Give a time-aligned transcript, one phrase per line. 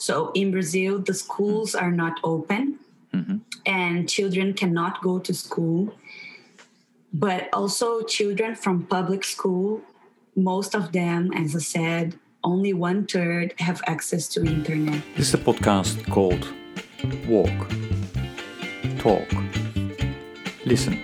[0.00, 2.78] So in Brazil, the schools are not open
[3.12, 3.38] Mm-hmm.
[3.66, 5.92] and children cannot go to school.
[7.12, 9.82] But also, children from public school,
[10.36, 15.02] most of them, as I said, only one third have access to internet.
[15.16, 16.46] This is a podcast called
[17.26, 17.50] Walk,
[19.02, 19.26] Talk,
[20.64, 21.02] Listen.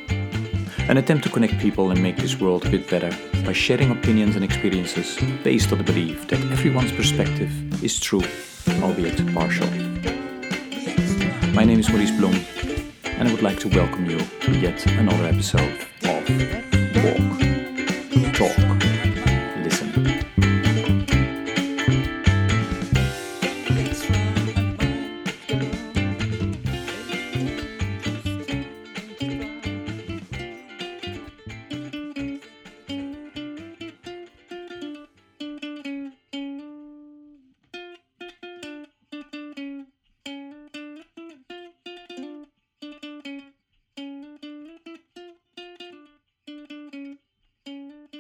[0.89, 3.11] An attempt to connect people and make this world a bit better
[3.47, 7.51] by sharing opinions and experiences based on the belief that everyone's perspective
[7.85, 8.23] is true,
[8.83, 9.69] albeit partial.
[11.54, 12.35] My name is Maurice Blom,
[13.04, 16.29] and I would like to welcome you to yet another episode of
[17.04, 18.75] Walk, Talk,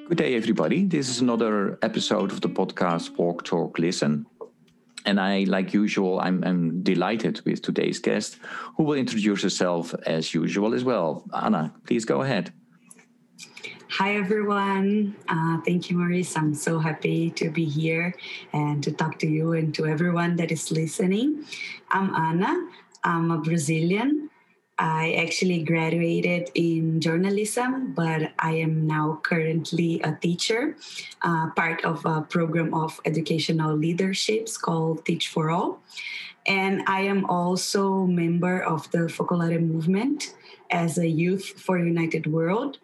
[0.08, 0.84] Good day, everybody.
[0.84, 4.24] This is another episode of the podcast Walk, Talk, Listen.
[5.04, 8.38] And I, like usual, I'm, I'm delighted with today's guest,
[8.76, 11.24] who will introduce herself as usual as well.
[11.34, 12.52] Anna, please go ahead.
[13.90, 15.16] Hi, everyone.
[15.28, 16.36] Uh, thank you, Maurice.
[16.36, 18.14] I'm so happy to be here
[18.52, 21.44] and to talk to you and to everyone that is listening.
[21.90, 22.68] I'm Anna.
[23.02, 24.25] I'm a Brazilian.
[24.78, 30.76] I actually graduated in journalism, but I am now currently a teacher,
[31.22, 35.80] uh, part of a program of educational leaderships called Teach for All.
[36.46, 40.34] And I am also member of the Focolare movement
[40.70, 42.78] as a youth for United World.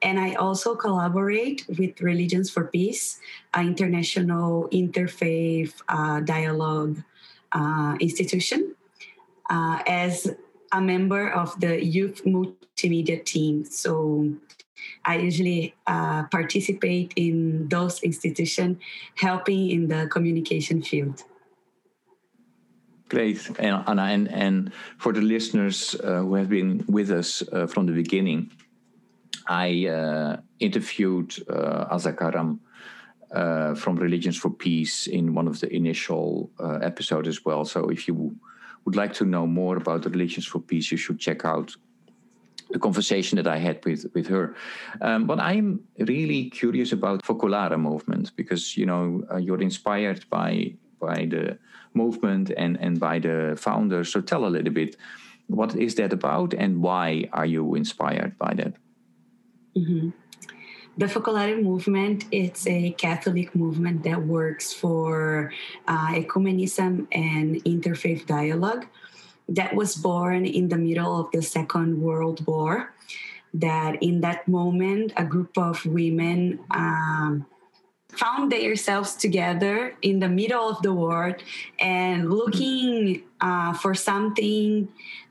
[0.00, 3.20] And I also collaborate with Religions for Peace,
[3.52, 7.02] an international interfaith uh, dialogue
[7.52, 8.74] uh, institution,
[9.50, 10.34] uh, as
[10.74, 13.64] a member of the youth multimedia team.
[13.64, 14.34] So
[15.04, 18.78] I usually uh, participate in those institutions,
[19.14, 21.22] helping in the communication field.
[23.08, 24.02] Great, and- Anna.
[24.02, 28.50] And, and for the listeners uh, who have been with us uh, from the beginning,
[29.46, 32.60] I uh, interviewed uh, Azza Karam
[33.30, 37.64] uh, from Religions for Peace in one of the initial uh, episodes as well.
[37.64, 38.34] So if you
[38.84, 41.74] would like to know more about the Religions for Peace, you should check out
[42.70, 44.54] the conversation that I had with with her.
[45.00, 50.74] Um, but I'm really curious about Focolare movement because you know uh, you're inspired by
[51.00, 51.58] by the
[51.94, 54.12] movement and and by the founders.
[54.12, 54.96] So tell a little bit,
[55.46, 58.74] what is that about, and why are you inspired by that?
[59.76, 60.12] Mhm.
[60.96, 65.52] The Focolare movement it's a Catholic movement that works for
[65.88, 68.86] uh, ecumenism and interfaith dialogue.
[69.48, 72.94] That was born in the middle of the Second World War.
[73.52, 77.46] That in that moment, a group of women um,
[78.14, 81.36] found themselves together in the middle of the war
[81.80, 84.88] and looking uh, for something,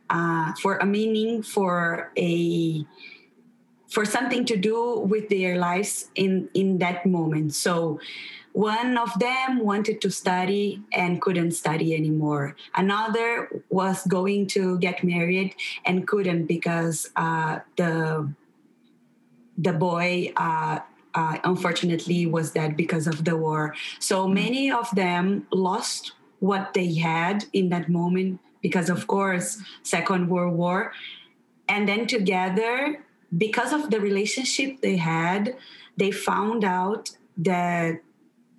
[0.09, 2.85] uh, for a meaning, for a
[3.93, 7.53] for something to do with their lives in in that moment.
[7.53, 7.99] So
[8.53, 12.55] one of them wanted to study and couldn't study anymore.
[12.73, 15.53] Another was going to get married
[15.85, 18.33] and couldn't because uh, the
[19.57, 20.79] the boy uh,
[21.13, 23.75] uh, unfortunately was dead because of the war.
[23.99, 30.29] So many of them lost what they had in that moment because of course second
[30.29, 30.93] world war.
[31.69, 32.97] And then together
[33.37, 35.55] because of the relationship they had,
[35.97, 38.01] they found out that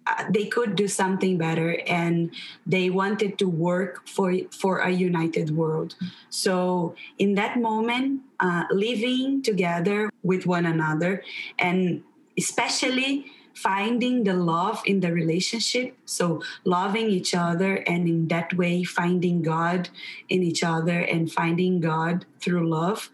[0.07, 2.31] uh, they could do something better and
[2.67, 5.95] they wanted to work for for a united world.
[6.29, 11.23] So in that moment uh, living together with one another
[11.59, 12.03] and
[12.37, 18.83] especially finding the love in the relationship so loving each other and in that way
[18.83, 19.89] finding god
[20.29, 23.11] in each other and finding god through love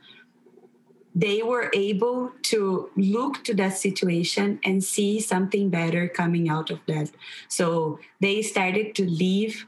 [1.15, 6.81] they were able to look to that situation and see something better coming out of
[6.87, 7.11] that.
[7.49, 9.67] So they started to live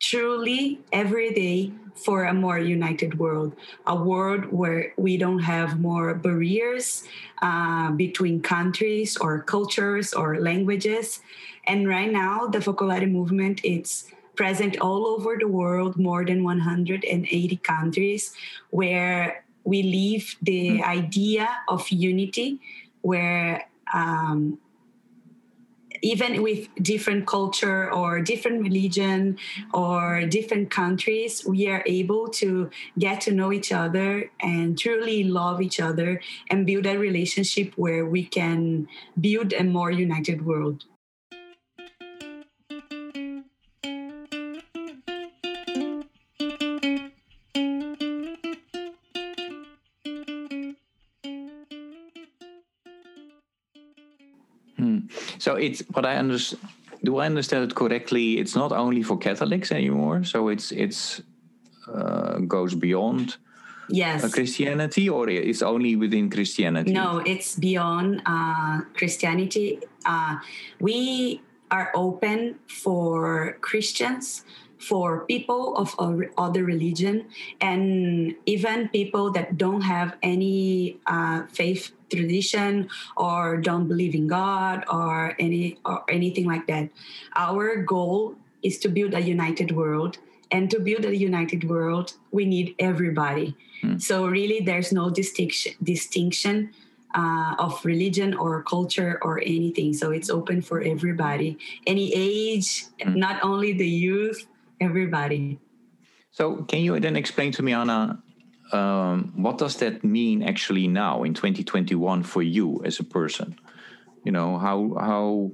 [0.00, 3.54] truly every day for a more united world,
[3.86, 7.04] a world where we don't have more barriers
[7.40, 11.20] uh, between countries or cultures or languages.
[11.66, 17.56] And right now, the Focolare movement it's present all over the world, more than 180
[17.58, 18.34] countries,
[18.70, 22.60] where we leave the idea of unity
[23.00, 24.58] where um,
[26.04, 29.38] even with different culture or different religion
[29.72, 35.62] or different countries, we are able to get to know each other and truly love
[35.62, 36.20] each other
[36.50, 38.86] and build a relationship where we can
[39.18, 40.84] build a more united world.
[55.44, 56.62] So it's what I understand.
[57.04, 58.38] Do I understand it correctly?
[58.40, 60.24] It's not only for Catholics anymore.
[60.24, 61.20] So it's it's
[61.86, 63.36] uh, goes beyond
[63.90, 66.92] yes Christianity, or it's only within Christianity.
[66.92, 69.80] No, it's beyond uh, Christianity.
[70.06, 70.40] Uh,
[70.80, 74.48] we are open for Christians
[74.78, 75.94] for people of
[76.38, 77.28] other religion
[77.60, 84.84] and even people that don't have any uh, faith tradition or don't believe in God
[84.90, 86.88] or any or anything like that.
[87.36, 90.18] Our goal is to build a united world.
[90.50, 93.56] And to build a united world, we need everybody.
[93.82, 94.00] Mm.
[94.00, 96.70] So really, there's no distinction distinction
[97.14, 99.94] uh, of religion or culture or anything.
[99.94, 103.16] So it's open for everybody, any age, mm.
[103.16, 104.46] not only the youth,
[104.80, 105.58] everybody.
[106.30, 108.20] So, can you then explain to me, Anna,
[108.74, 113.56] um, what does that mean actually now in 2021 for you as a person?
[114.24, 115.52] You know, how how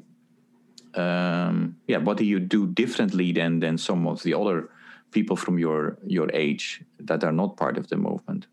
[0.95, 4.71] um, yeah, what do you do differently than than some of the other
[5.11, 8.47] people from your your age that are not part of the movement?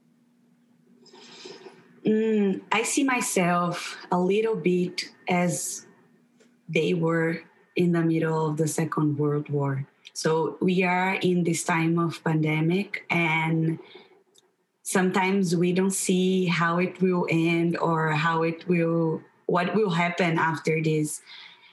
[2.06, 5.86] Mm, I see myself a little bit as
[6.68, 7.42] they were
[7.76, 9.88] in the middle of the Second World War.
[10.14, 13.80] So we are in this time of pandemic and
[14.88, 20.40] sometimes we don't see how it will end or how it will what will happen
[20.40, 21.20] after this.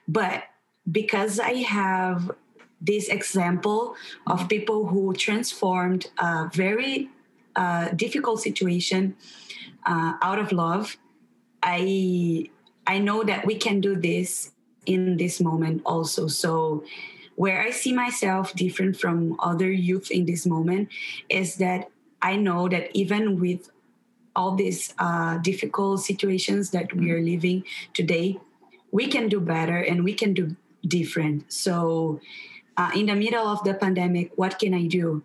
[0.08, 0.42] But
[0.90, 2.32] because I have
[2.80, 3.94] this example
[4.26, 7.08] of people who transformed a very
[7.54, 9.14] uh, difficult situation
[9.86, 10.96] uh, out of love,
[11.62, 12.50] I
[12.84, 14.50] I know that we can do this
[14.86, 16.26] in this moment also.
[16.26, 16.82] So
[17.36, 20.88] where I see myself different from other youth in this moment
[21.28, 21.93] is that
[22.24, 23.70] I know that even with
[24.34, 28.40] all these uh, difficult situations that we are living today,
[28.90, 30.56] we can do better and we can do
[30.88, 31.52] different.
[31.52, 32.20] So,
[32.76, 35.22] uh, in the middle of the pandemic, what can I do?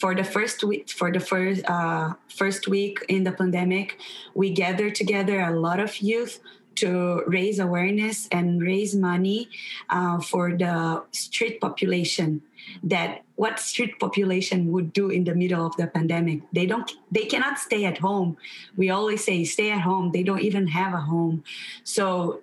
[0.00, 4.00] For the first week, for the first uh, first week in the pandemic,
[4.34, 6.40] we gathered together a lot of youth
[6.76, 9.50] to raise awareness and raise money
[9.90, 12.42] uh, for the street population
[12.82, 16.40] that what street population would do in the middle of the pandemic.
[16.52, 18.36] They don't they cannot stay at home.
[18.76, 20.12] We always say stay at home.
[20.12, 21.44] They don't even have a home.
[21.84, 22.40] So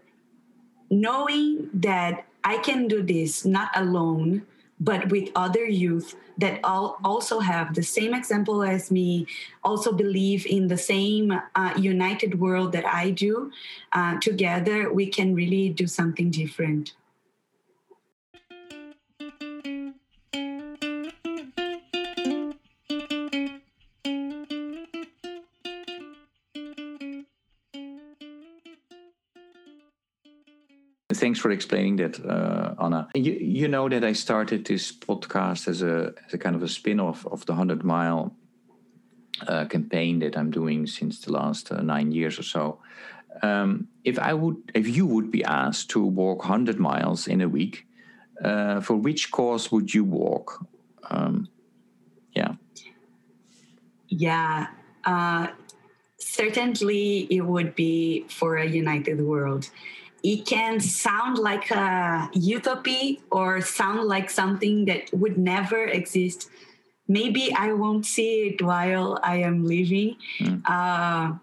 [0.89, 4.41] knowing that i can do this not alone
[4.79, 9.25] but with other youth that all also have the same example as me,
[9.63, 13.51] also believe in the same uh, united world that I do,
[13.93, 16.93] uh, together we can really do something different.
[31.37, 33.07] Thanks for explaining that, uh, Anna.
[33.13, 36.67] You, you know that I started this podcast as a, as a kind of a
[36.67, 38.35] spin off of the 100 mile
[39.47, 42.79] uh, campaign that I'm doing since the last uh, nine years or so.
[43.43, 47.47] Um, if I would, if you would be asked to walk 100 miles in a
[47.47, 47.85] week,
[48.43, 50.65] uh, for which cause would you walk?
[51.11, 51.49] Um,
[52.33, 52.53] yeah.
[54.07, 54.67] Yeah.
[55.05, 55.47] Uh,
[56.17, 59.69] certainly, it would be for a united world
[60.23, 66.49] it can sound like a utopia or sound like something that would never exist.
[67.07, 70.61] Maybe I won't see it while I am living, mm.
[70.65, 71.37] uh,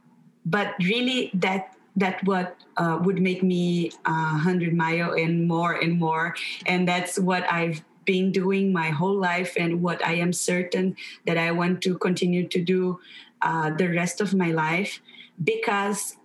[0.45, 5.73] but really that that what uh, would make me a uh, hundred mile and more
[5.73, 6.35] and more,
[6.67, 11.39] and that's what I've been doing my whole life and what I am certain that
[11.39, 13.01] I want to continue to do
[13.43, 15.01] uh, the rest of my life
[15.43, 16.17] because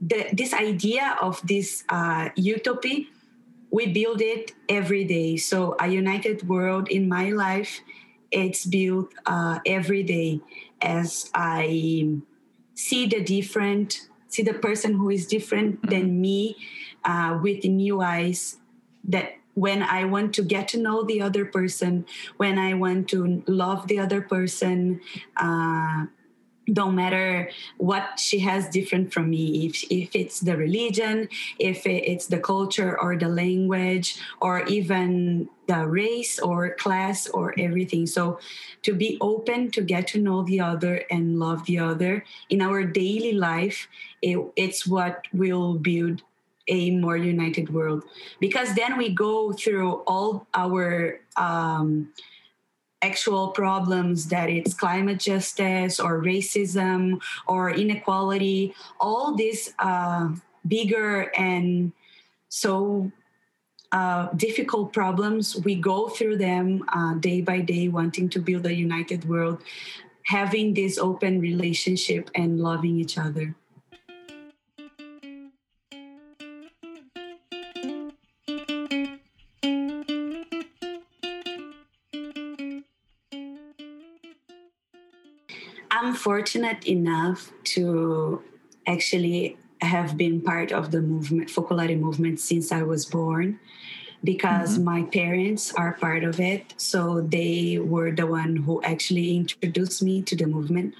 [0.00, 3.06] the, this idea of this uh, utopia,
[3.70, 5.36] we build it every day.
[5.36, 7.80] So a united world in my life,
[8.30, 10.40] it's built uh, every day
[10.80, 12.20] as I
[12.74, 15.90] see the different, see the person who is different mm-hmm.
[15.90, 16.56] than me
[17.04, 18.58] uh, with new eyes.
[19.04, 22.04] That when I want to get to know the other person,
[22.36, 25.00] when I want to love the other person,
[25.36, 26.06] uh,
[26.72, 29.66] don't matter what she has different from me.
[29.66, 35.86] If, if it's the religion if it's the culture or the language or even the
[35.86, 38.06] race or class or everything.
[38.06, 38.38] So
[38.82, 42.84] to be open to get to know the other and love the other in our
[42.84, 43.88] daily life
[44.22, 46.22] it, it's what will build
[46.68, 48.02] a more united world.
[48.40, 52.12] Because then we go through all our um,
[53.02, 58.74] actual problems that it's climate justice or racism or inequality.
[59.00, 60.30] All these uh,
[60.66, 61.92] bigger and
[62.48, 63.10] so
[63.92, 68.74] uh, difficult problems we go through them uh, day by day wanting to build a
[68.74, 69.62] united world
[70.24, 73.54] having this open relationship and loving each other
[86.26, 88.42] fortunate enough to
[88.84, 93.60] actually have been part of the movement, Focolare movement, since I was born
[94.24, 94.84] because mm-hmm.
[94.84, 96.74] my parents are part of it.
[96.78, 100.94] So they were the one who actually introduced me to the movement.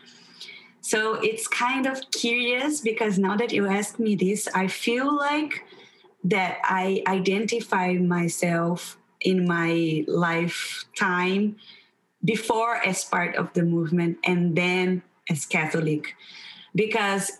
[0.80, 5.64] So it's kind of curious because now that you ask me this, I feel like
[6.22, 11.56] that I identify myself in my lifetime
[12.24, 16.14] before as part of the movement and then as Catholic.
[16.74, 17.32] Because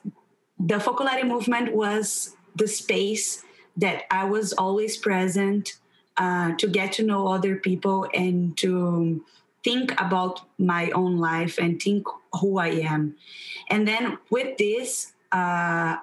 [0.59, 3.43] the Focolare movement was the space
[3.77, 5.75] that I was always present
[6.17, 9.23] uh, to get to know other people and to
[9.63, 12.07] think about my own life and think
[12.41, 13.17] who I am.
[13.69, 15.97] And then with this, uh,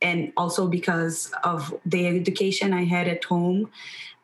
[0.00, 3.70] and also because of the education I had at home,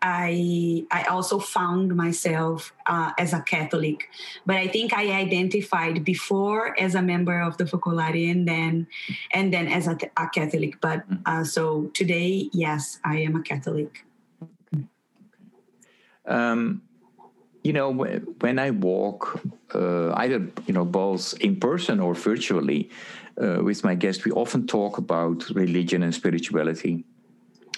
[0.01, 4.09] I I also found myself uh, as a Catholic,
[4.47, 8.87] but I think I identified before as a member of the Focolare and then
[9.33, 10.81] and then as a, a Catholic.
[10.81, 11.21] But mm.
[11.27, 14.05] uh, so today, yes, I am a Catholic.
[16.27, 16.83] Um,
[17.65, 19.41] you know, when I walk,
[19.75, 22.89] uh, either you know both in person or virtually,
[23.43, 27.05] uh, with my guests, we often talk about religion and spirituality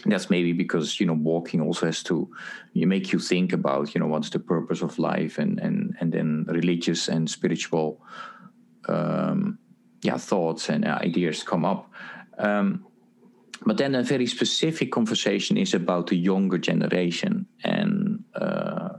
[0.06, 2.28] that's maybe because you know walking also has to
[2.72, 6.12] you make you think about you know what's the purpose of life and and and
[6.12, 8.00] then religious and spiritual
[8.88, 9.58] um,
[10.02, 11.90] yeah thoughts and ideas come up.
[12.38, 12.86] Um,
[13.66, 18.96] but then a very specific conversation is about the younger generation and uh,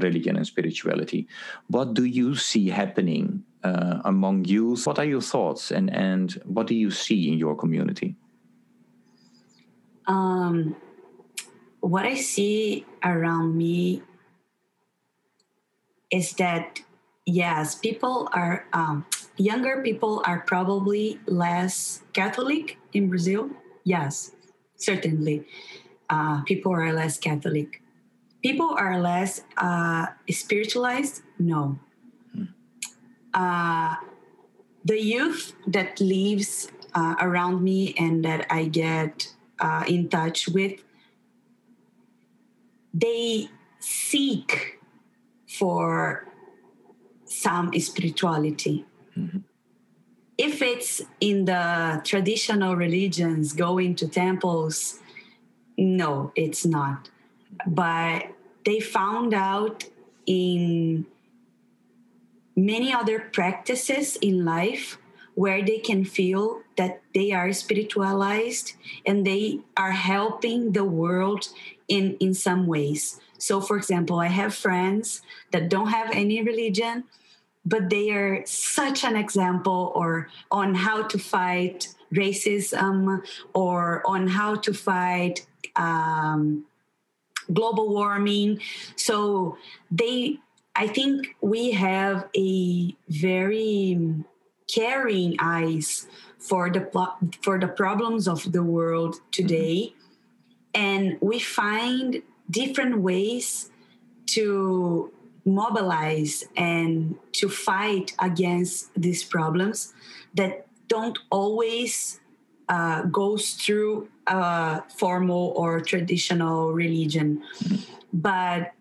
[0.00, 1.26] religion and spirituality.
[1.66, 4.86] What do you see happening uh, among youth?
[4.86, 8.14] What are your thoughts and and what do you see in your community
[10.06, 10.76] um,
[11.80, 14.02] what I see around me
[16.10, 16.80] is that
[17.24, 19.04] yes, people are um,
[19.36, 23.50] younger people are probably less Catholic in Brazil.
[23.84, 24.32] Yes,
[24.76, 25.46] certainly,
[26.10, 27.82] uh, people are less Catholic.
[28.42, 31.22] People are less uh, spiritualized.
[31.38, 31.78] No.
[32.32, 32.44] Hmm.
[33.34, 33.96] Uh,
[34.84, 40.80] the youth that lives uh, around me and that I get uh, in touch with,
[42.92, 43.48] they
[43.78, 44.80] seek
[45.46, 46.26] for
[47.24, 48.84] some spirituality.
[49.16, 49.38] Mm-hmm.
[50.38, 55.00] If it's in the traditional religions, going to temples,
[55.78, 57.10] no, it's not.
[57.66, 58.28] But
[58.64, 59.84] they found out
[60.26, 61.06] in
[62.54, 64.98] many other practices in life
[65.36, 68.72] where they can feel that they are spiritualized
[69.04, 71.48] and they are helping the world
[71.88, 73.20] in in some ways.
[73.38, 75.20] So for example i have friends
[75.52, 77.04] that don't have any religion
[77.66, 84.54] but they are such an example or on how to fight racism or on how
[84.54, 86.64] to fight um,
[87.52, 88.60] global warming.
[88.96, 89.58] So
[89.90, 90.38] they
[90.78, 93.98] i think we have a very
[94.68, 96.06] caring eyes
[96.38, 96.86] for the
[97.42, 99.94] for the problems of the world today.
[100.74, 103.70] And we find different ways
[104.26, 105.12] to
[105.44, 109.94] mobilize and to fight against these problems
[110.34, 112.20] that don't always
[112.68, 117.42] uh, goes through a formal or traditional religion.
[118.12, 118.72] But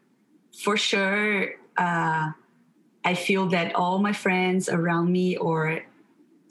[0.51, 2.32] for sure uh,
[3.06, 5.86] I feel that all my friends around me, or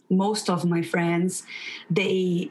[0.09, 1.43] most of my friends,
[1.91, 2.51] they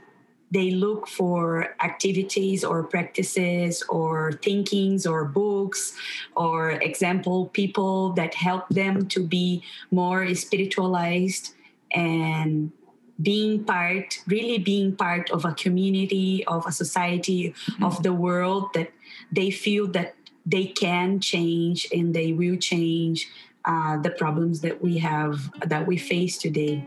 [0.51, 5.97] they look for activities or practices or thinkings or books
[6.37, 11.55] or example people that help them to be more spiritualized
[11.89, 12.71] and
[13.19, 17.83] being part, really being part of a community, of a society, mm-hmm.
[17.83, 18.91] of the world that
[19.31, 20.13] they feel that
[20.45, 23.27] they can change and they will change
[23.65, 26.85] uh, the problems that we have, that we face today.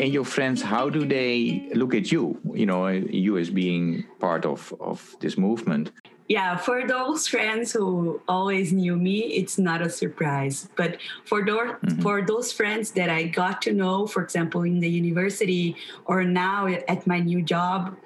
[0.00, 4.46] and your friends how do they look at you you know you as being part
[4.46, 5.92] of of this movement
[6.30, 10.96] yeah for those friends who always knew me it's not a surprise but
[11.26, 12.00] for those mm-hmm.
[12.00, 15.74] for those friends that i got to know for example in the university
[16.06, 17.98] or now at my new job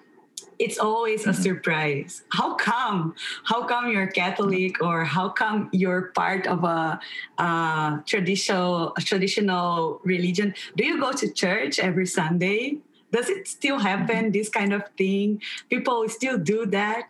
[0.59, 1.31] it's always mm-hmm.
[1.31, 2.23] a surprise.
[2.31, 3.15] How come?
[3.43, 7.01] How come you're Catholic, or how come you're part of a,
[7.39, 10.55] a traditional a traditional religion?
[10.77, 12.79] Do you go to church every Sunday?
[13.15, 14.35] Does it still happen?
[14.35, 14.35] Mm-hmm.
[14.35, 15.41] This kind of thing,
[15.71, 17.07] people still do that,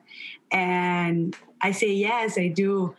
[0.52, 2.94] and I say yes, I do,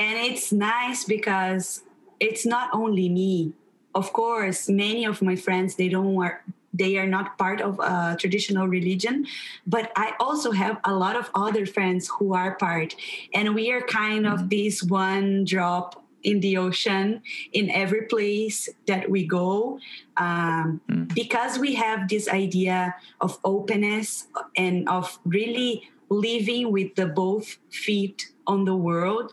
[0.00, 1.84] and it's nice because
[2.18, 3.52] it's not only me.
[3.94, 6.42] Of course, many of my friends they don't work
[6.72, 9.26] they are not part of a traditional religion
[9.66, 12.94] but i also have a lot of other friends who are part
[13.34, 14.34] and we are kind mm-hmm.
[14.34, 17.22] of this one drop in the ocean
[17.52, 19.78] in every place that we go
[20.16, 21.14] um, mm.
[21.14, 28.32] because we have this idea of openness and of really living with the both feet
[28.46, 29.32] on the world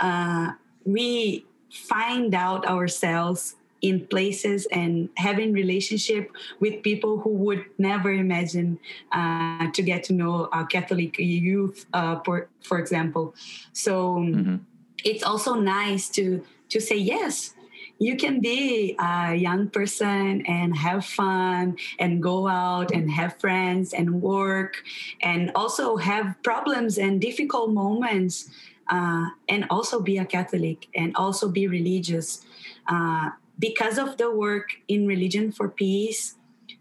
[0.00, 0.52] uh,
[0.84, 8.78] we find out ourselves in places and having relationship with people who would never imagine
[9.10, 13.34] uh, to get to know our Catholic youth, uh, for, for example.
[13.72, 14.56] So mm-hmm.
[15.04, 17.54] It's also nice to to say yes.
[17.98, 23.92] You can be a young person and have fun and go out and have friends
[23.92, 24.82] and work
[25.22, 28.50] and also have problems and difficult moments
[28.88, 32.44] uh, and also be a Catholic and also be religious.
[32.88, 36.34] Uh, because of the work in Religion for Peace,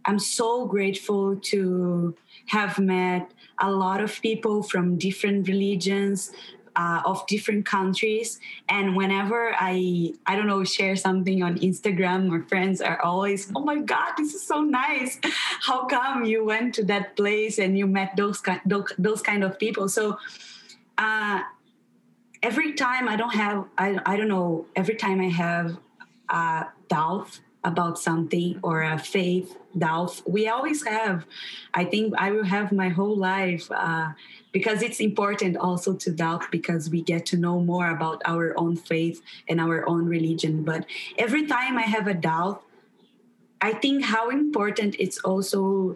[0.05, 2.15] I'm so grateful to
[2.47, 6.31] have met a lot of people from different religions,
[6.75, 8.39] uh, of different countries.
[8.69, 13.63] And whenever i i don't know share something on instagram my friends are always oh
[13.63, 15.19] my god this is so nice.
[15.67, 19.59] How come you went to that place and you met those kind those, kind of
[19.59, 19.87] people?
[19.89, 20.17] So
[20.97, 21.41] uh,
[22.43, 25.77] every time i don't have I, I don't know every time i have
[26.29, 30.21] a doubt about something or a faith doubt.
[30.25, 31.25] We always have
[31.73, 34.11] i think i will have my whole life uh,
[34.51, 38.75] because it's important also to doubt because we get to know more about our own
[38.75, 40.63] faith and our own religion.
[40.63, 40.85] But
[41.17, 42.63] every time i have a doubt
[43.61, 45.95] i think how important it's also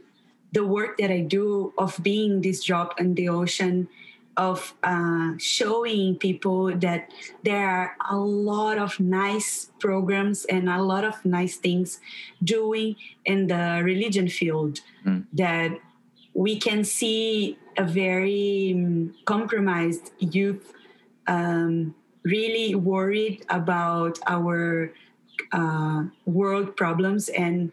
[0.53, 3.89] the work that i do of being this drop in the ocean
[4.37, 7.11] of uh, showing people that
[7.43, 11.99] there are a lot of nice programs and a lot of nice things
[12.43, 15.25] doing in the religion field mm.
[15.31, 15.71] that
[16.33, 20.73] we can see a very um, compromised youth
[21.27, 24.91] um, really worried about our
[25.51, 27.71] uh, world problems and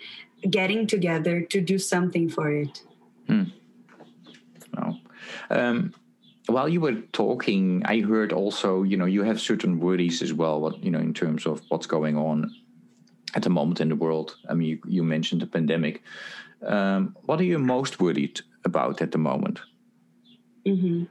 [0.48, 2.82] getting together to do something for it.
[3.26, 3.44] Hmm.
[4.74, 5.00] Well,
[5.50, 5.94] um,
[6.46, 10.60] while you were talking, I heard also, you know, you have certain worries as well,
[10.60, 12.52] what, you know, in terms of what's going on
[13.34, 14.36] at the moment in the world.
[14.48, 16.02] I mean, you, you mentioned the pandemic.
[16.66, 19.60] Um, what are you most worried about at the moment?
[20.66, 21.04] Mm-hmm.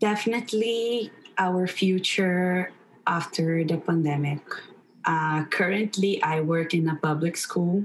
[0.00, 2.72] Definitely our future
[3.06, 4.42] after the pandemic.
[5.04, 7.84] Uh, currently, I work in a public school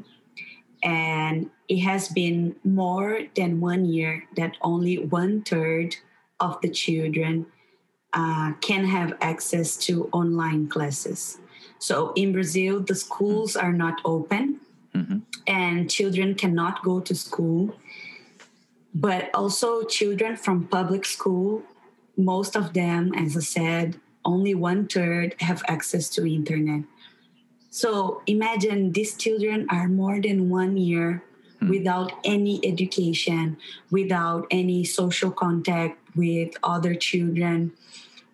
[0.84, 5.96] and it has been more than one year that only one third
[6.40, 7.46] of the children
[8.14, 11.40] uh, can have access to online classes.
[11.80, 14.60] So in Brazil, the schools are not open
[14.96, 15.20] mm-hmm.
[15.46, 17.76] and children cannot go to school.
[18.94, 21.62] But also, children from public school,
[22.16, 26.84] most of them, as I said, only one third have access to internet.
[27.70, 31.24] So imagine these children are more than one year
[31.62, 31.70] mm.
[31.70, 33.58] without any education,
[33.92, 37.74] without any social contact with other children.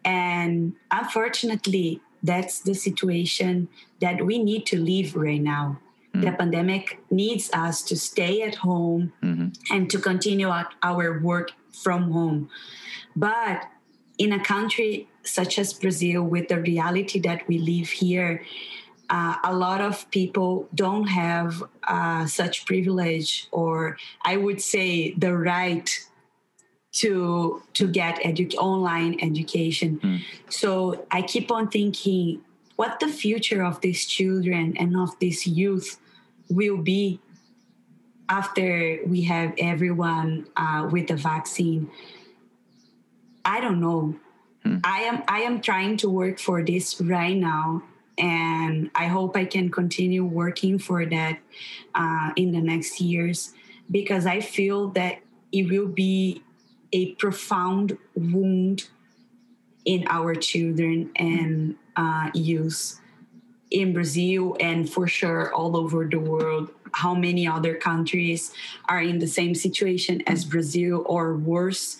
[0.05, 3.67] And unfortunately, that's the situation
[3.99, 5.79] that we need to live right now.
[6.15, 6.21] Mm.
[6.21, 9.49] The pandemic needs us to stay at home mm-hmm.
[9.73, 12.49] and to continue our work from home.
[13.15, 13.65] But
[14.17, 18.43] in a country such as Brazil, with the reality that we live here,
[19.09, 25.35] uh, a lot of people don't have uh, such privilege, or I would say the
[25.35, 25.89] right
[26.93, 29.99] to to get edu- online education.
[29.99, 30.21] Mm.
[30.49, 32.41] So I keep on thinking
[32.75, 35.99] what the future of these children and of this youth
[36.49, 37.19] will be
[38.29, 41.89] after we have everyone uh, with the vaccine.
[43.45, 44.15] I don't know.
[44.63, 44.77] Hmm.
[44.83, 47.83] I am I am trying to work for this right now,
[48.17, 51.39] and I hope I can continue working for that
[51.95, 53.53] uh, in the next years
[53.89, 55.19] because I feel that
[55.51, 56.43] it will be
[56.91, 58.89] a profound wound
[59.85, 62.99] in our children and uh, youth
[63.71, 66.69] in Brazil and for sure all over the world.
[66.93, 68.53] How many other countries
[68.87, 71.97] are in the same situation as Brazil or worse?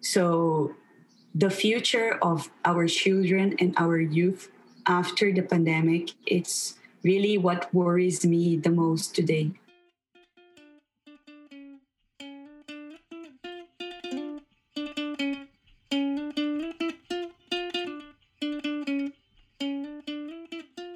[0.00, 0.74] So,
[1.34, 4.50] the future of our children and our youth
[4.86, 9.50] after the pandemic, it's really what worries me the most today.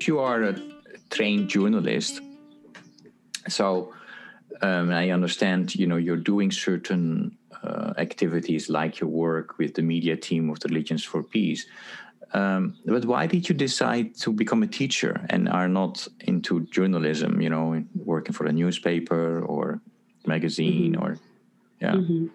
[0.02, 0.56] You are a
[1.10, 2.20] trained journalist,
[3.48, 3.92] so
[4.60, 5.76] um, I understand.
[5.76, 10.58] You know, you're doing certain uh, activities like your work with the media team of
[10.60, 11.66] the Religions for Peace.
[12.32, 17.40] Um, but why did you decide to become a teacher and are not into journalism?
[17.40, 19.80] You know, working for a newspaper or
[20.26, 21.02] magazine Mhm.
[21.02, 21.18] or
[21.80, 21.94] yeah.
[21.94, 22.30] Mhm.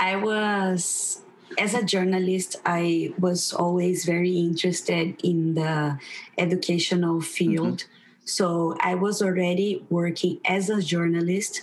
[0.00, 1.22] I was,
[1.58, 5.98] as a journalist, I was always very interested in the
[6.38, 7.84] educational field.
[8.24, 11.62] So I was already working as a journalist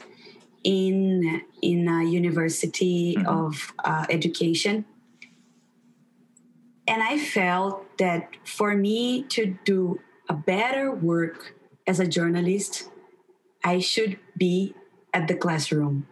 [0.64, 3.26] in in a university Mhm.
[3.28, 4.86] of uh, education,
[6.88, 11.56] and I felt that for me to do a better work
[11.88, 12.90] as a journalist,
[13.64, 14.76] I should be
[15.14, 16.08] at the classroom.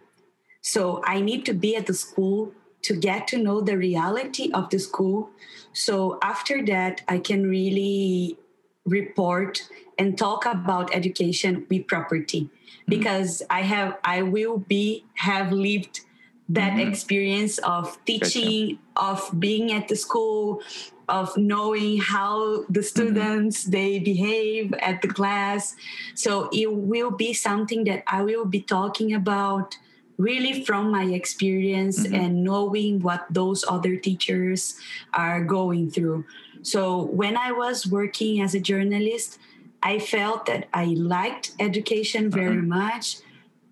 [0.60, 4.70] So I need to be at the school to get to know the reality of
[4.70, 5.30] the school.
[5.72, 8.38] So after that, I can really
[8.84, 12.50] report and talk about education with property
[12.86, 16.00] because I have I will be have lived
[16.48, 16.88] that Mhm.
[16.88, 20.60] experience of teaching, of being at the school,
[21.08, 25.76] of knowing how the students they behave at the class.
[26.14, 29.76] So it will be something that I will be talking about
[30.16, 32.14] really from my experience Mhm.
[32.14, 34.78] and knowing what those other teachers
[35.12, 36.24] are going through.
[36.62, 39.38] So when I was working as a journalist,
[39.82, 43.18] I felt that I liked education very much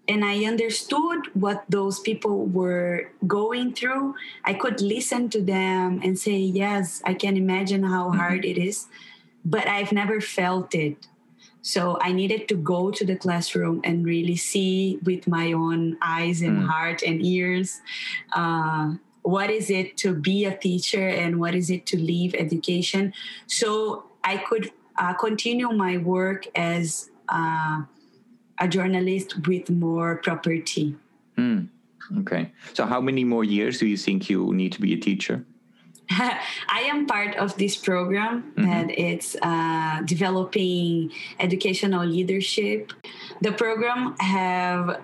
[0.08, 4.14] and I understood what those people were going through.
[4.44, 8.86] I could listen to them and say, Yes, I can imagine how hard it is,
[9.44, 11.06] but I've never felt it.
[11.62, 16.42] So I needed to go to the classroom and really see with my own eyes
[16.42, 16.66] and Mm.
[16.66, 17.80] heart and ears
[18.32, 23.14] uh, what is it to be a teacher and what is it to leave education.
[23.46, 27.82] So I could uh, continue my work as uh,
[28.58, 30.96] a journalist with more property.
[31.36, 31.64] Hmm.
[32.18, 32.52] Okay.
[32.74, 35.44] So, how many more years do you think you need to be a teacher?
[36.10, 38.64] I am part of this program Mhm.
[38.66, 41.10] that it's uh, developing
[41.40, 42.92] educational leadership.
[43.40, 45.00] The program have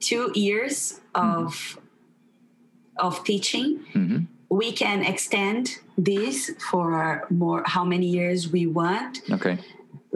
[0.00, 1.78] two years of
[2.96, 3.80] of teaching.
[3.92, 9.20] hmm We can extend this for more how many years we want.
[9.30, 9.58] Okay.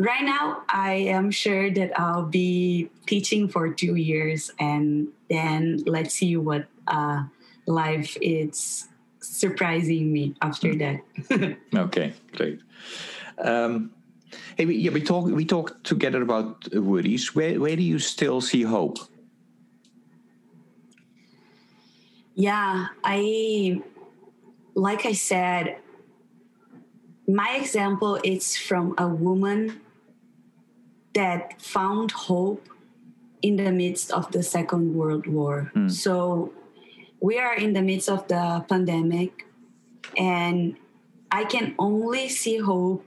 [0.00, 6.14] Right now, I am sure that I'll be teaching for two years, and then let's
[6.14, 7.24] see what uh,
[7.66, 8.88] life is
[9.20, 11.04] surprising me after that.
[11.76, 12.60] Okay, great.
[13.36, 13.92] Um,
[14.56, 17.34] hey, we, yeah, we talk we talked together about worries.
[17.34, 18.96] Where where do you still see hope?
[22.34, 23.82] Yeah, I
[24.72, 25.76] like I said,
[27.28, 29.82] my example is from a woman
[31.20, 32.66] that found hope
[33.42, 35.70] in the midst of the Second World War.
[35.74, 35.88] Hmm.
[35.88, 36.54] So
[37.20, 39.44] we are in the midst of the pandemic,
[40.16, 40.76] and
[41.30, 43.04] I can only see hope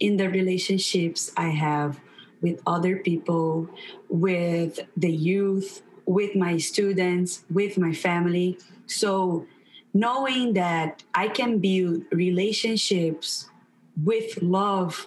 [0.00, 2.00] in the relationships I have
[2.42, 3.70] with other people,
[4.08, 8.58] with the youth, with my students, with my family.
[8.86, 9.46] So,
[9.94, 13.46] knowing that I can build relationships
[13.94, 15.06] with love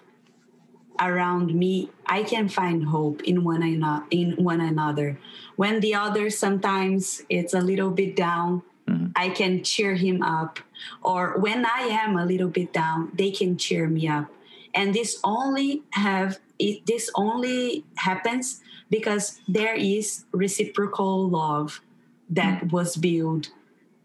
[0.99, 4.05] around me, I can find hope in one another.
[4.11, 5.19] In one another,
[5.55, 9.11] when the other sometimes it's a little bit down, Mhm.
[9.15, 10.59] I can cheer him up.
[11.01, 14.29] Or when I am a little bit down, they can cheer me up.
[14.73, 21.81] And this only have it, this only happens because there is reciprocal love
[22.29, 23.51] that was built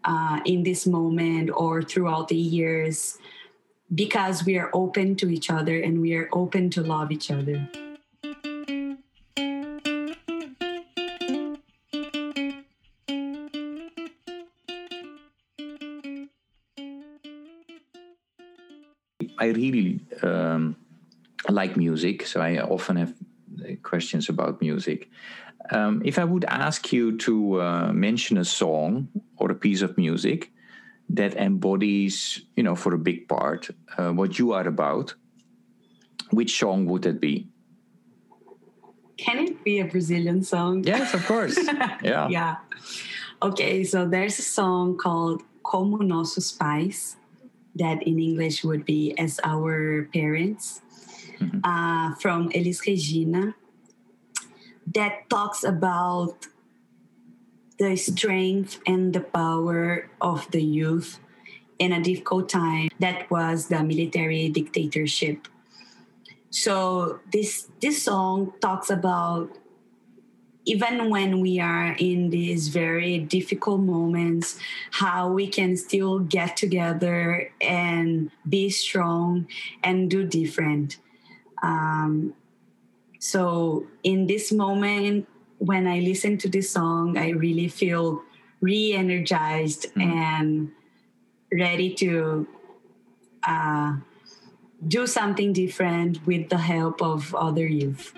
[0.03, 3.17] uh, in this moment or throughout the years
[3.93, 7.67] because we are open to each other and we are open to love each other.
[19.37, 20.75] I really um,
[21.49, 23.13] like music, so I often have
[23.81, 25.09] questions about music.
[25.71, 29.97] Um, if I would ask you to uh, mention a song or a piece of
[29.97, 30.51] music
[31.15, 35.13] that embodies, you know, for a big part, uh, what you are about,
[36.31, 37.47] which song would that be?
[39.17, 40.83] Can it be a Brazilian song?
[40.83, 41.57] Yes, of course.
[42.03, 42.27] yeah.
[42.29, 42.55] yeah.
[43.43, 47.17] Okay, so there's a song called Como Nossos Pais,
[47.75, 50.81] that in English would be As Our Parents,
[51.39, 51.59] mm-hmm.
[51.63, 53.53] uh, from Elis Regina,
[54.93, 56.47] that talks about
[57.81, 61.19] the strength and the power of the youth
[61.79, 65.47] in a difficult time that was the military dictatorship.
[66.51, 69.57] So this this song talks about
[70.65, 74.59] even when we are in these very difficult moments
[74.91, 79.47] how we can still get together and be strong
[79.83, 80.99] and do different.
[81.63, 82.35] Um,
[83.17, 85.25] so in this moment
[85.61, 88.21] when i listen to this song i really feel
[88.61, 90.03] re-energized mm.
[90.03, 90.71] and
[91.51, 92.47] ready to
[93.43, 93.95] uh,
[94.87, 98.13] do something different with the help of other youth.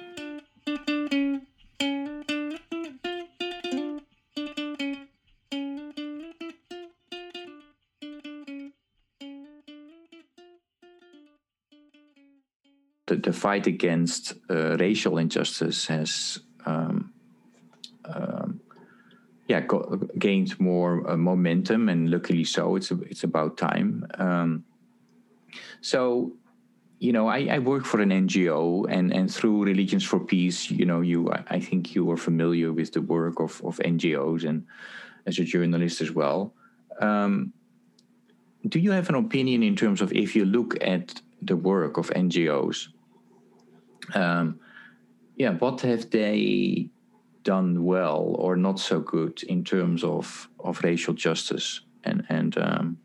[13.08, 17.13] The, the fight against uh, racial injustice has um,
[18.06, 18.60] um,
[19.48, 19.62] yeah
[20.18, 24.64] gained more uh, momentum and luckily so it's it's about time um,
[25.82, 26.34] so
[27.04, 30.86] you know, I, I, work for an NGO, and, and through Religions for Peace, you
[30.86, 34.66] know, you I think you are familiar with the work of, of NGOs and
[35.26, 36.54] as a journalist as well.
[37.02, 37.52] Um,
[38.70, 42.10] do you have an opinion in terms of if you look at the work of
[42.12, 42.88] NGOs?
[44.14, 44.62] Um,
[45.36, 46.90] yeah, what have they
[47.44, 52.98] done well or not so good in terms of, of racial justice and and um,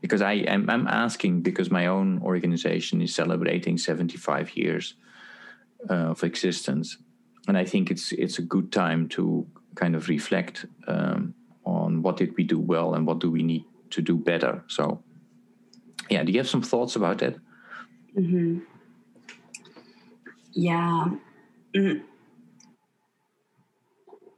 [0.00, 4.94] because I am I'm asking because my own organization is celebrating 75 years
[5.88, 6.98] uh, of existence,
[7.48, 12.16] and I think it's it's a good time to kind of reflect um, on what
[12.16, 14.64] did we do well and what do we need to do better.
[14.66, 15.02] So,
[16.10, 17.36] yeah, do you have some thoughts about that?
[18.18, 18.58] Mm-hmm.
[20.52, 21.08] Yeah.
[21.74, 22.02] Mm.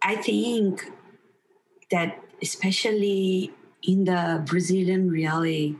[0.04, 0.92] I think
[1.90, 5.76] that especially in the Brazilian reality,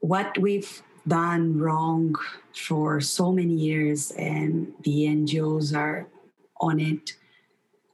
[0.00, 2.16] what we've done wrong
[2.52, 6.08] for so many years, and the NGOs are
[6.60, 7.14] on it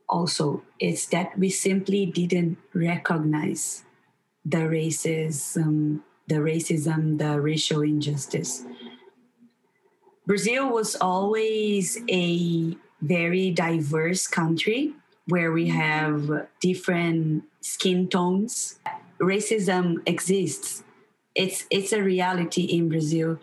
[0.09, 3.85] also, is that we simply didn't recognize
[4.43, 8.65] the racism, the racism, the racial injustice.
[10.27, 14.95] Brazil was always a very diverse country
[15.27, 18.79] where we have different skin tones.
[19.21, 20.83] Racism exists.
[21.35, 23.39] It's it's a reality in Brazil.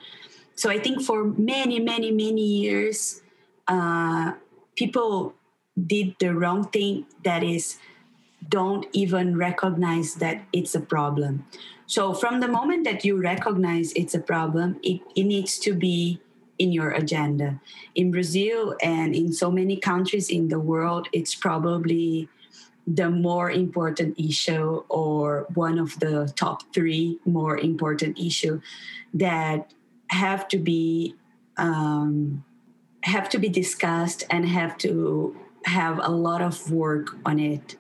[0.56, 3.22] So I think for many, many, many years,
[3.68, 4.34] uh,
[4.76, 5.34] people
[5.88, 7.06] did the wrong thing.
[7.24, 7.78] That is,
[8.50, 11.46] don't even recognize that it's a problem.
[11.88, 16.20] So from the moment that you recognize it's a problem, it, it needs to be
[16.60, 17.60] in your agenda.
[17.96, 22.30] In Brazil and in so many countries in the world, it's probably
[22.96, 28.60] the more important issue or one of the top three more important issue
[29.14, 29.72] that
[30.08, 31.16] have to be
[31.58, 32.44] um,
[33.04, 37.76] have to be discussed and have to have a lot of work on it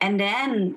[0.00, 0.76] and then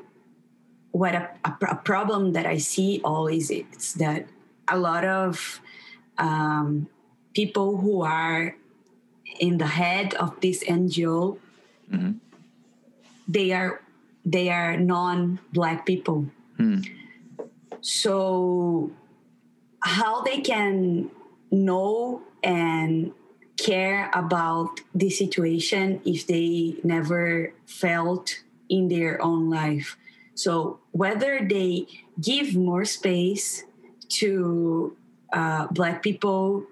[0.91, 4.25] what a, a, problem that i see always is that
[4.67, 5.61] a lot of
[6.17, 6.87] um,
[7.33, 8.55] people who are
[9.39, 11.37] in the head of this NGO,
[11.91, 12.13] mm-hmm.
[13.27, 13.81] they are
[14.25, 16.25] they are non-black people.
[16.59, 16.85] Mm.
[17.81, 18.91] So
[19.81, 21.09] how they can
[21.51, 23.13] know and
[23.57, 29.97] care about the situation if they never felt in their own life.
[30.35, 31.87] So whether they
[32.21, 33.63] give more space
[34.19, 34.95] to
[35.33, 36.65] uh, black people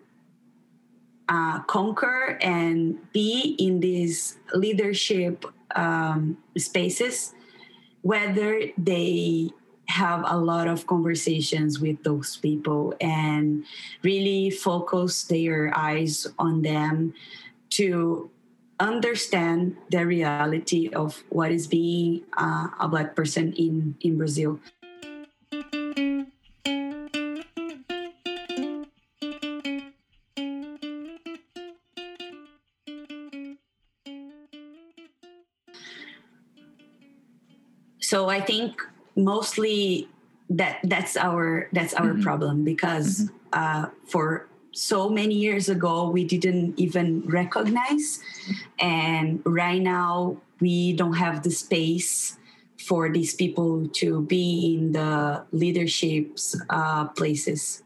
[1.29, 7.33] uh, conquer and be in these leadership um, spaces
[8.01, 9.49] whether they
[9.89, 13.65] have a lot of conversations with those people and
[14.03, 17.13] really focus their eyes on them
[17.69, 18.29] to
[18.79, 24.59] understand the reality of what is being uh, a black person in in Brazil.
[38.07, 38.79] So I think
[39.17, 40.07] mostly
[40.49, 42.23] that that's our that's our mm-hmm.
[42.23, 43.35] problem because mm-hmm.
[43.51, 48.23] uh, for so many years ago we didn't even recognize
[48.79, 52.39] and right now we don't have the space
[52.79, 57.83] for these people to be in the leaderships uh, places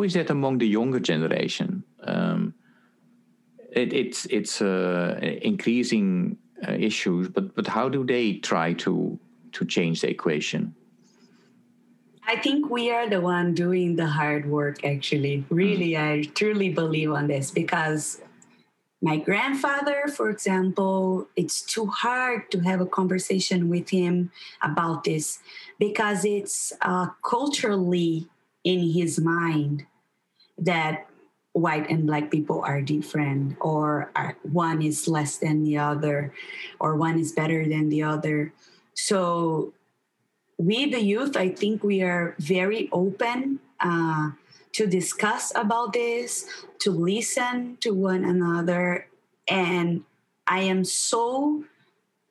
[0.00, 1.84] how is that among the younger generation?
[2.02, 2.54] Um,
[3.70, 9.18] it, it's it's uh, increasing uh, issues, but but how do they try to
[9.52, 10.74] to change the equation?
[12.26, 14.84] I think we are the one doing the hard work.
[14.84, 16.00] Actually, really, mm.
[16.00, 18.22] I truly believe on this because
[19.02, 24.30] my grandfather, for example, it's too hard to have a conversation with him
[24.62, 25.40] about this
[25.78, 28.28] because it's uh, culturally
[28.64, 29.86] in his mind
[30.60, 31.06] that
[31.52, 36.32] white and black people are different or are, one is less than the other
[36.78, 38.52] or one is better than the other.
[38.94, 39.72] So
[40.60, 44.30] we the youth i think we are very open uh,
[44.72, 46.44] to discuss about this
[46.78, 49.08] to listen to one another
[49.48, 50.04] and
[50.46, 51.64] i am so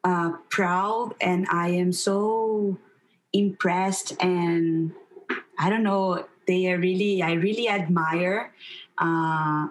[0.04, 2.78] uh, proud and i am so
[3.34, 4.94] impressed and
[5.58, 8.52] i don't know they are really i really admire
[8.98, 9.68] uh,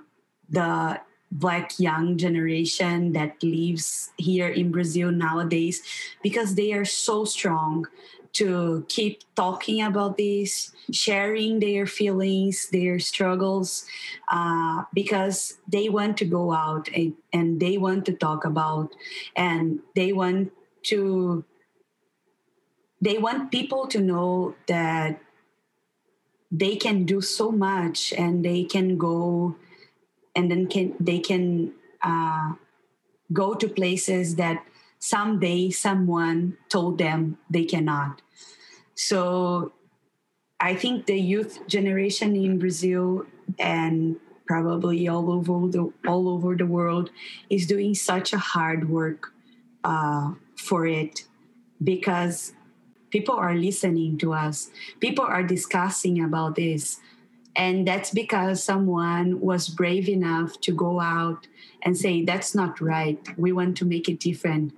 [0.49, 5.83] the black young generation that lives here in brazil nowadays
[6.23, 7.85] because they are so strong
[8.33, 13.85] to keep talking about this sharing their feelings their struggles
[14.31, 18.95] uh, because they want to go out and, and they want to talk about
[19.37, 21.45] and they want to
[23.01, 25.21] they want people to know that
[26.51, 29.57] they can do so much and they can go
[30.35, 32.55] and then can they can uh,
[33.33, 34.65] go to places that
[34.99, 38.23] someday someone told them they cannot.
[38.95, 39.73] So
[40.61, 43.25] i think the youth generation in brazil
[43.59, 47.11] and probably all over the all over the world
[47.51, 49.33] is doing such a hard work
[49.85, 51.25] uh, for it
[51.83, 52.53] because
[53.11, 54.71] people are listening to us.
[55.01, 57.01] People are discussing about this.
[57.57, 61.49] And that's because someone was brave enough to go out
[61.83, 63.19] and say that's not right.
[63.37, 64.73] We want to make it different.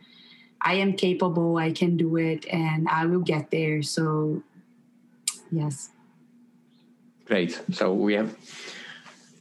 [0.63, 1.57] I am capable.
[1.57, 3.83] I can do it and i will get there.
[3.83, 4.43] So
[5.51, 5.91] yes.
[7.27, 7.61] Great.
[7.73, 8.37] So we have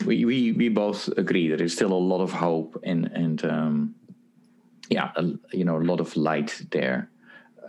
[0.05, 3.95] we we, we both agree there is still a lot of hope and and um,
[4.89, 7.09] yeah a, you know a lot of light there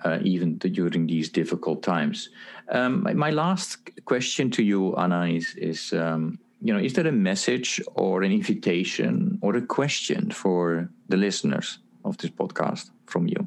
[0.05, 2.31] uh, even during these difficult times.
[2.71, 7.07] Um, my, my, last question to you, Anna, is, is um, you know, is there
[7.07, 13.27] a message or an invitation or a question for the listeners of this podcast from
[13.29, 13.47] you?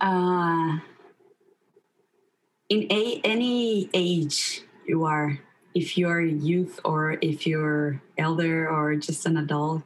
[0.00, 0.78] Uh,
[2.68, 5.38] in a, any age you are,
[5.74, 9.82] if you're youth or if you're elder or just an adult,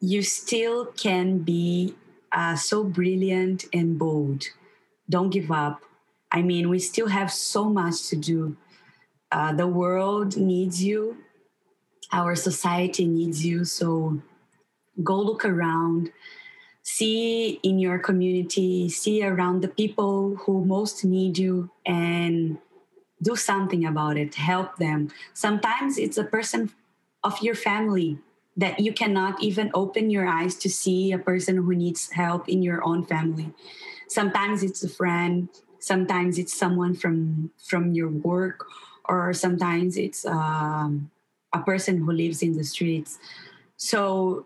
[0.00, 1.94] you still can be
[2.38, 4.44] uh, so brilliant and bold.
[5.10, 5.82] Don't give up.
[6.30, 8.56] I mean, we still have so much to do.
[9.32, 11.16] Uh, the world needs you,
[12.12, 13.64] our society needs you.
[13.64, 14.22] So
[15.02, 16.12] go look around,
[16.82, 22.58] see in your community, see around the people who most need you, and
[23.20, 24.36] do something about it.
[24.36, 25.10] Help them.
[25.34, 26.70] Sometimes it's a person
[27.24, 28.18] of your family
[28.58, 32.60] that you cannot even open your eyes to see a person who needs help in
[32.62, 33.54] your own family.
[34.08, 35.48] Sometimes it's a friend
[35.78, 38.66] sometimes it's someone from from your work
[39.08, 41.10] or sometimes it's um,
[41.54, 43.18] a person who lives in the streets.
[43.76, 44.44] So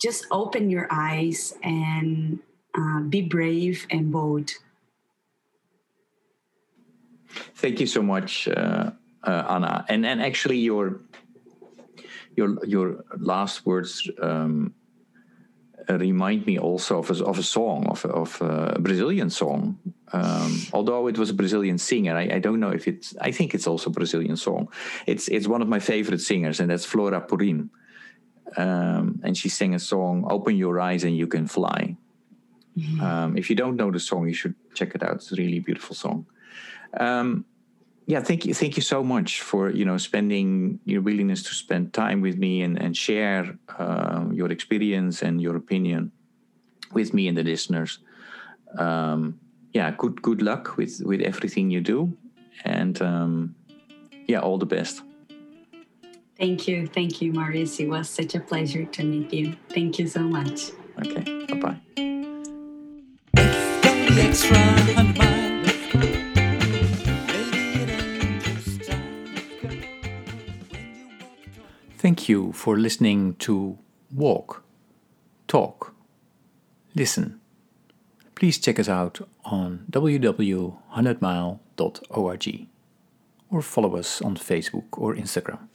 [0.00, 2.38] just open your eyes and
[2.74, 4.52] uh, be brave and bold.
[7.56, 8.92] Thank you so much uh,
[9.24, 9.84] uh, anna.
[9.88, 11.00] And and actually your
[12.38, 14.74] your your last words um,
[15.88, 19.78] remind me also of a, of a song, of, of a Brazilian song.
[20.12, 23.14] Um, although it was a Brazilian singer, I, I, don't know if it's.
[23.20, 24.68] I think it's also a Brazilian song.
[25.06, 27.70] It's it's one of my favorite singers, and that's Flora Purim.
[28.56, 31.96] Um, and she sang a song, "Open Your Eyes and You Can Fly."
[32.78, 33.00] Mm-hmm.
[33.00, 35.16] Um, if you don't know the song, you should check it out.
[35.16, 36.26] It's a really beautiful song.
[36.98, 37.44] Um,
[38.08, 41.92] yeah, thank you, thank you so much for you know spending your willingness to spend
[41.92, 46.10] time with me and and share uh, your experience and your opinion
[46.94, 47.98] with me and the listeners.
[48.78, 49.38] Um,
[49.74, 52.16] yeah, good good luck with with everything you do,
[52.64, 53.54] and um,
[54.26, 55.02] yeah, all the best.
[56.38, 57.78] Thank you, thank you, Maurice.
[57.78, 59.54] It was such a pleasure to meet you.
[59.68, 60.70] Thank you so much.
[60.98, 61.76] Okay, bye bye
[72.18, 73.78] Thank you for listening to
[74.12, 74.64] Walk,
[75.46, 75.94] Talk,
[76.96, 77.40] Listen.
[78.34, 82.66] Please check us out on www.100mile.org
[83.50, 85.68] or follow us on Facebook or Instagram.